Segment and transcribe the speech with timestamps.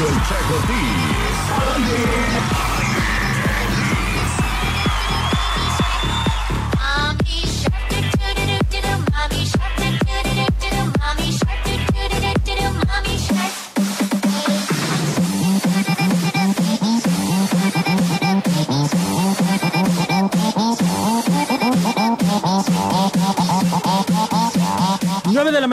[0.00, 2.27] El Checo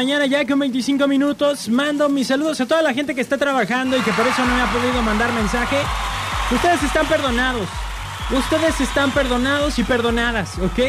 [0.05, 1.67] mañana ya con 25 minutos.
[1.67, 4.55] Mando mis saludos a toda la gente que está trabajando y que por eso no
[4.55, 5.77] me ha podido mandar mensaje.
[6.51, 7.67] Ustedes están perdonados.
[8.29, 10.79] Ustedes están perdonados y perdonadas, ¿ok?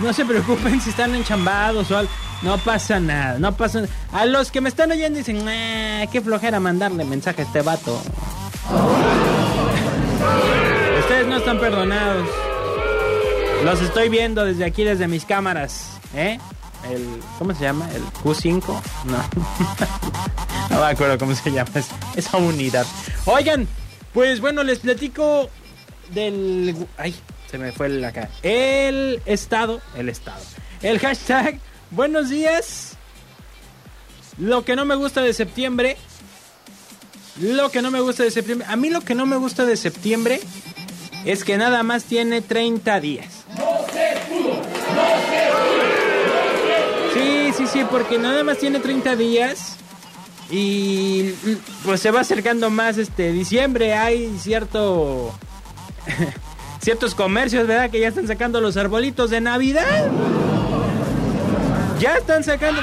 [0.00, 2.10] No se preocupen si están enchambados o algo.
[2.42, 3.92] No pasa nada, no pasa nada.
[4.12, 7.98] A los que me están oyendo dicen, ah, qué flojera mandarle mensaje a este vato.
[11.00, 12.28] Ustedes no están perdonados.
[13.64, 16.38] Los estoy viendo desde aquí, desde mis cámaras, ¿eh?
[16.90, 17.90] el ¿cómo se llama?
[17.92, 18.62] El Q5,
[19.04, 19.18] no.
[20.70, 21.70] no me acuerdo cómo se llama
[22.16, 22.86] esa unidad.
[23.26, 23.66] Oigan,
[24.14, 25.50] pues bueno, les platico
[26.14, 27.14] del ay,
[27.50, 28.30] se me fue la cara.
[28.42, 30.42] El estado, el estado.
[30.80, 32.96] El hashtag Buenos días.
[34.36, 35.96] Lo que no me gusta de septiembre.
[37.40, 38.66] Lo que no me gusta de septiembre.
[38.68, 40.40] A mí lo que no me gusta de septiembre
[41.24, 43.37] es que nada más tiene 30 días.
[47.58, 49.76] Sí, sí, porque nada más tiene 30 días.
[50.50, 51.34] Y
[51.84, 53.94] pues se va acercando más este diciembre.
[53.94, 55.32] Hay cierto.
[56.80, 57.90] ciertos comercios, ¿verdad?
[57.90, 60.10] Que ya están sacando los arbolitos de Navidad.
[62.00, 62.80] Ya están sacando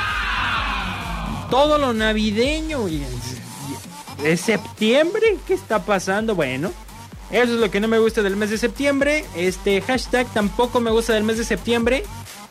[1.49, 2.87] todo lo navideño.
[4.23, 5.37] ¿Es septiembre?
[5.47, 6.35] ¿Qué está pasando?
[6.35, 6.71] Bueno,
[7.31, 9.25] eso es lo que no me gusta del mes de septiembre.
[9.35, 12.03] Este hashtag tampoco me gusta del mes de septiembre.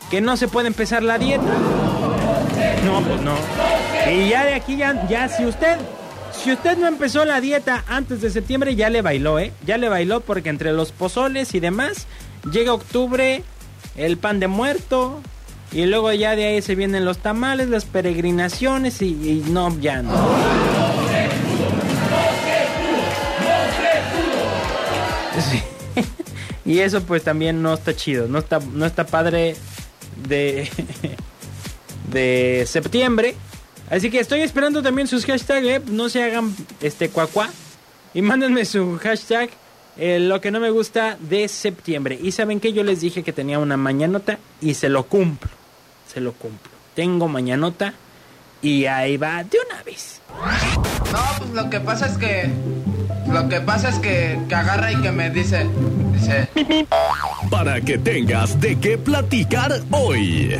[0.09, 1.53] Que no se puede empezar la dieta.
[2.85, 3.35] No, pues no.
[4.11, 5.77] Y ya de aquí, ya, ya si usted,
[6.31, 9.51] si usted no empezó la dieta antes de septiembre, ya le bailó, ¿eh?
[9.65, 12.07] Ya le bailó porque entre los pozoles y demás,
[12.51, 13.43] llega octubre,
[13.95, 15.21] el pan de muerto,
[15.71, 20.15] y luego ya de ahí se vienen los tamales, las peregrinaciones y, no, ya no.
[25.51, 25.61] Sí.
[26.65, 29.55] y eso pues también no está chido, no está, no está padre
[30.27, 30.69] de
[32.15, 33.35] de septiembre.
[33.91, 35.81] Así que estoy esperando también sus hashtags, ¿eh?
[35.85, 37.49] no se hagan este cuacua.
[38.15, 39.49] Y mándenme su hashtag,
[39.97, 42.17] eh, lo que no me gusta de septiembre.
[42.19, 45.51] Y saben que yo les dije que tenía una mañanota y se lo cumplo.
[46.11, 46.71] Se lo cumplo.
[46.95, 47.93] Tengo mañanota
[48.61, 50.21] y ahí va de una vez.
[51.11, 52.49] No, pues lo que pasa es que.
[53.27, 55.67] Lo que pasa es que, que agarra y que me dice.
[56.13, 56.47] Dice.
[57.51, 60.55] Para que tengas de qué platicar hoy.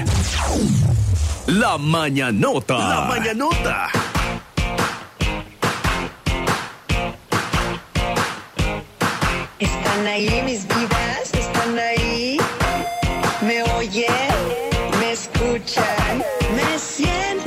[1.48, 2.76] La mañanota.
[2.76, 3.88] La mañanota.
[9.60, 12.38] Están ahí mis vidas, están ahí.
[13.42, 14.08] Me oyen,
[15.00, 16.24] me escuchan,
[16.56, 17.44] me sienten.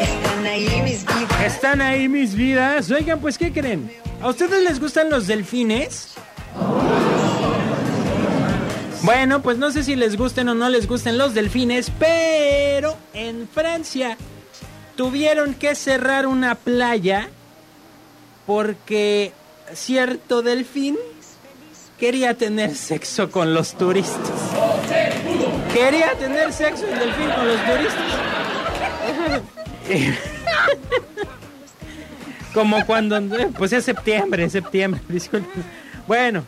[0.00, 1.40] Están ahí mis vidas.
[1.44, 2.90] Están ahí mis vidas.
[2.90, 3.92] Oigan, pues, ¿qué creen?
[4.20, 6.14] ¿A ustedes les gustan los delfines?
[9.02, 13.48] Bueno, pues no sé si les gusten o no les gusten los delfines, pero en
[13.48, 14.16] Francia
[14.96, 17.30] tuvieron que cerrar una playa
[18.46, 19.32] porque
[19.72, 20.98] cierto delfín
[21.98, 24.18] quería tener sexo con los turistas.
[25.72, 28.04] Quería tener sexo el delfín con los turistas.
[32.54, 33.20] Como cuando,
[33.56, 35.62] pues es septiembre, septiembre, disculpen.
[36.06, 36.44] Bueno,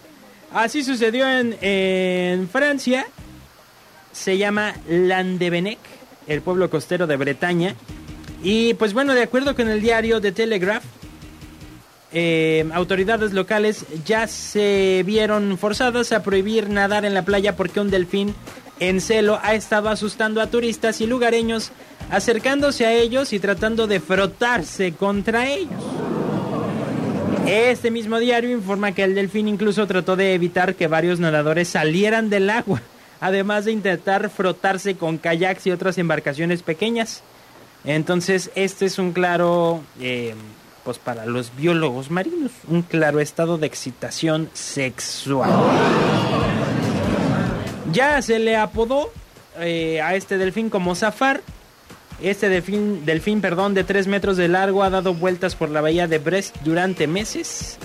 [0.54, 3.06] Así sucedió en, Francia.
[4.12, 5.78] Se llama Landevenec,
[6.26, 7.74] el pueblo costero de Bretaña.
[8.42, 10.84] Y pues bueno, de acuerdo con el diario The Telegraph,
[12.12, 17.90] eh, autoridades locales ya se vieron forzadas a prohibir nadar en la playa porque un
[17.90, 18.34] delfín
[18.80, 21.72] en celo ha estado asustando a turistas y lugareños
[22.10, 26.01] acercándose a ellos y tratando de frotarse contra ellos.
[27.46, 32.30] Este mismo diario informa que el delfín incluso trató de evitar que varios nadadores salieran
[32.30, 32.82] del agua,
[33.20, 37.22] además de intentar frotarse con kayaks y otras embarcaciones pequeñas.
[37.84, 40.34] Entonces, este es un claro, eh,
[40.84, 45.50] pues para los biólogos marinos, un claro estado de excitación sexual.
[47.92, 49.12] Ya se le apodó
[49.58, 51.42] eh, a este delfín como Zafar,
[52.22, 56.06] este delfín, delfín perdón, de 3 metros de largo ha dado vueltas por la bahía
[56.06, 57.78] de Brest durante meses,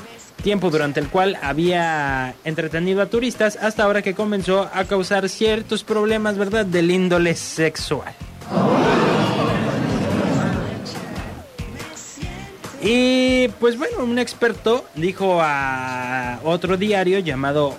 [0.44, 5.84] tiempo durante el cual había entretenido a turistas hasta ahora que comenzó a causar ciertos
[5.84, 8.14] problemas, ¿verdad?, del índole sexual.
[12.82, 17.76] Y pues bueno, un experto dijo a otro diario llamado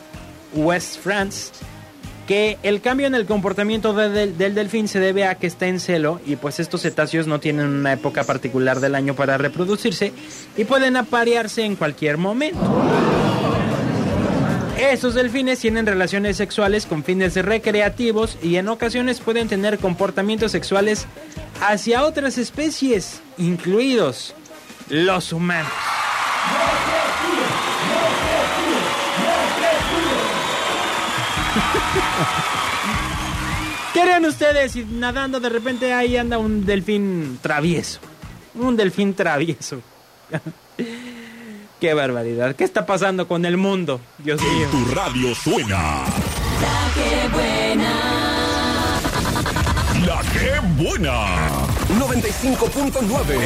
[0.55, 1.53] West France
[2.29, 5.67] que el cambio en el comportamiento de- del- del delfín se debe a que está
[5.67, 10.13] en celo y pues estos cetáceos no tienen una época particular del año para reproducirse
[10.57, 12.61] y pueden aparearse en cualquier momento.
[14.79, 21.07] Estos delfines tienen relaciones sexuales con fines recreativos y en ocasiones pueden tener comportamientos sexuales
[21.67, 24.35] hacia otras especies, incluidos
[24.91, 25.73] los humanos.
[33.93, 37.99] ¿Qué harían ustedes si nadando de repente ahí anda un delfín travieso?
[38.55, 39.81] Un delfín travieso.
[41.81, 42.55] Qué barbaridad.
[42.57, 44.01] ¿Qué está pasando con el mundo?
[44.19, 44.67] Dios mío.
[44.71, 46.05] Tu radio suena.
[46.61, 47.93] La que buena.
[50.07, 51.78] La que buena.
[52.09, 53.37] 95.9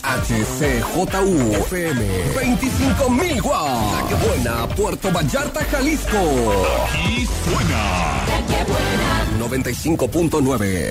[0.00, 1.36] XHCJU
[1.66, 2.00] FM
[2.34, 3.92] 25.000 watts.
[3.92, 6.16] La que buena, Puerto Vallarta, Jalisco.
[7.06, 8.24] Y suena.
[8.26, 9.26] La que buena.
[9.38, 10.84] 95.9